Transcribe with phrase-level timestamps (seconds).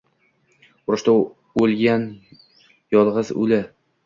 [0.91, 1.13] Urushda
[1.67, 2.09] o‘lgan
[2.97, 3.63] yolg‘iz uli.